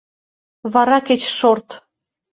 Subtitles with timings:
[0.73, 1.67] Вара кеч шорт!